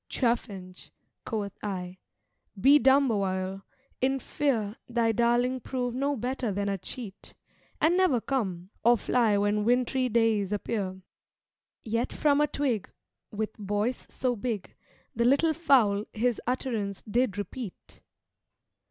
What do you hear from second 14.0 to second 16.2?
so big, The little fowl